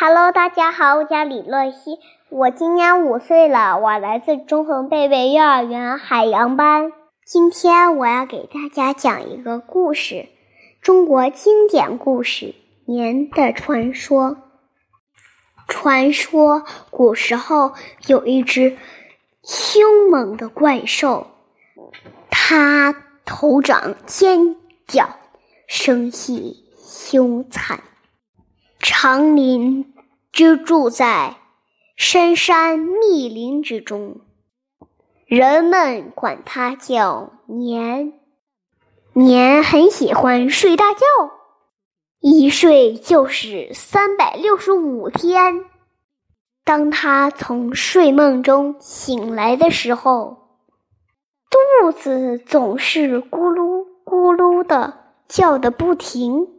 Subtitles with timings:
[0.00, 6.92] Hello，大家好，我叫李乐熙，我今年五岁了，我来自中恒贝贝幼儿园海洋班。
[7.26, 10.28] 今天我要给大家讲一个故事，
[10.80, 12.46] 中国经典故事
[12.86, 14.30] 《年的传说》。
[15.66, 17.72] 传说古时候
[18.06, 18.78] 有一只
[19.42, 21.26] 凶猛的怪兽，
[22.30, 22.94] 它
[23.24, 24.54] 头长尖
[24.86, 25.08] 角，
[25.66, 27.80] 生性凶残。
[28.78, 29.92] 长林
[30.30, 31.36] 居住在
[31.96, 34.20] 深山密林之中，
[35.26, 38.12] 人们管它叫年。
[39.14, 41.00] 年很喜欢睡大觉，
[42.20, 45.64] 一睡就是三百六十五天。
[46.64, 50.36] 当他从睡梦中醒来的时候，
[51.50, 56.57] 肚子总是咕噜咕噜的叫的不停。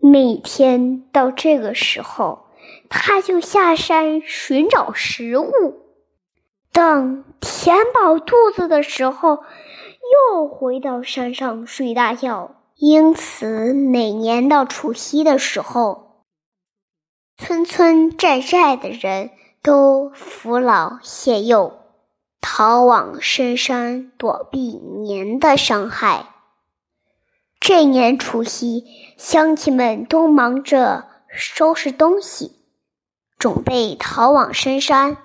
[0.00, 2.46] 每天到这个时候，
[2.88, 5.82] 他就下山寻找食物。
[6.72, 9.38] 等填饱肚子的时候，
[10.30, 12.56] 又回到山上睡大觉。
[12.76, 16.24] 因此，每年到除夕的时候，
[17.38, 19.30] 村村寨寨的人
[19.62, 21.78] 都扶老携幼，
[22.42, 26.35] 逃往深山躲避年的伤害。
[27.66, 28.84] 这年除夕，
[29.18, 32.64] 乡亲们都忙着收拾东西，
[33.38, 35.16] 准备逃往深山。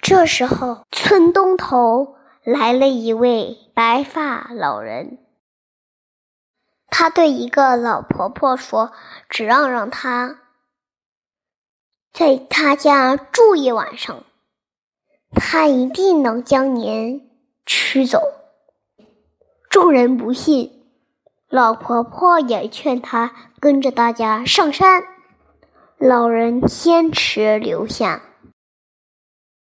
[0.00, 5.18] 这时候，村东头来了一位白发老人，
[6.90, 8.92] 他对一个老婆婆说
[9.28, 10.38] ：“只要让她
[12.12, 14.22] 在他家住一晚上，
[15.32, 17.28] 他一定能将您
[17.66, 18.22] 取走。”
[19.68, 20.77] 众人不信。
[21.50, 25.02] 老婆婆也劝他跟着大家上山，
[25.96, 28.22] 老人坚持留下。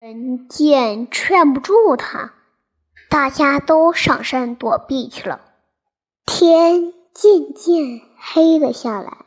[0.00, 2.34] 人见劝不住他，
[3.08, 5.40] 大家都上山躲避去了。
[6.24, 9.18] 天渐渐黑了下来，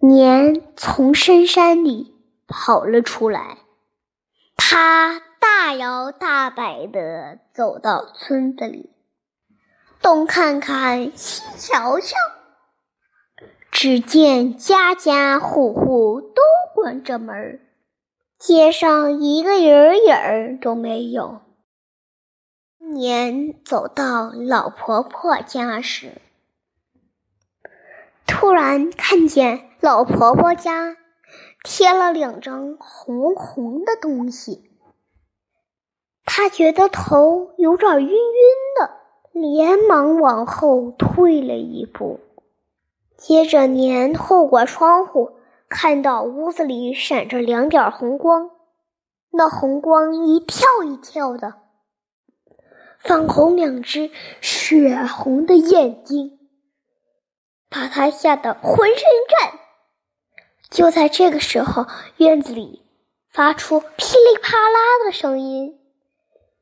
[0.00, 2.14] 年从深山里
[2.46, 3.56] 跑了出来，
[4.56, 8.90] 他大摇大摆地走到村子里。
[10.02, 12.16] 东看看，西瞧瞧，
[13.70, 16.42] 只见家家户户都
[16.74, 17.60] 关着门儿
[18.36, 21.40] 街上一个人影儿都没有。
[22.78, 26.20] 年走到老婆婆家时，
[28.26, 30.96] 突然看见老婆婆家
[31.62, 34.68] 贴了两张红红的东西，
[36.24, 38.16] 他觉得头有点晕晕
[38.80, 39.01] 的。
[39.32, 42.20] 连忙往后退了一步，
[43.16, 45.32] 接着年透过窗户
[45.68, 48.50] 看到屋子里闪着两点红光，
[49.30, 51.54] 那红光一跳一跳的，
[52.98, 54.10] 放红两只
[54.40, 56.38] 血红的眼睛，
[57.70, 59.58] 把他吓得浑身颤。
[60.70, 61.86] 就在这个时候，
[62.18, 62.82] 院子里
[63.30, 65.78] 发出噼里啪啦的声音。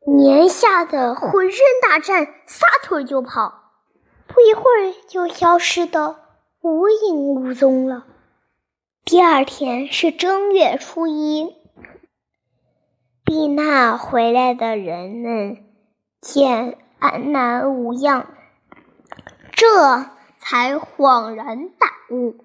[0.06, 3.72] 年吓得浑身打颤，撒腿就跑，
[4.26, 6.16] 不一会儿就消失的
[6.62, 8.06] 无影无踪了。
[9.04, 11.54] 第二天是正月初一，
[13.24, 15.64] 避难回来的人们
[16.20, 18.26] 见安然无恙，
[19.52, 20.06] 这
[20.38, 22.36] 才恍然大悟，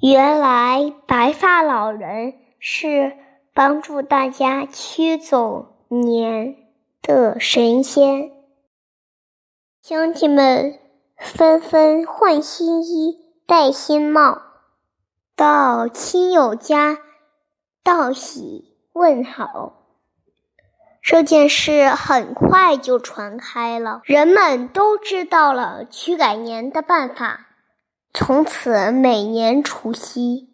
[0.00, 3.16] 原来白发老人是
[3.52, 5.73] 帮助大家驱走。
[6.00, 6.56] 年
[7.02, 8.32] 的神仙，
[9.82, 10.78] 乡亲们
[11.16, 14.40] 纷纷换新衣、戴新帽，
[15.36, 16.98] 到亲友家
[17.82, 19.82] 道喜问好。
[21.02, 27.48] 这件事很快就传开了，人们都知道了驱赶年的办法。
[28.14, 30.48] 从此，每年除夕，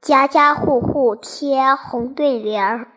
[0.00, 2.88] 家家户户贴红对联儿。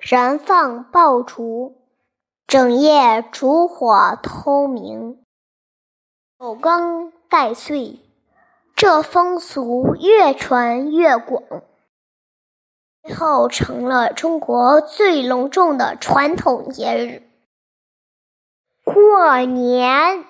[0.00, 1.82] 燃放爆竹，
[2.46, 5.24] 整夜烛火通明，
[6.38, 8.00] 守纲待岁。
[8.76, 11.42] 这风俗越传越广，
[13.02, 17.28] 最后成了中国最隆重的传统节日——
[18.86, 20.24] 过年。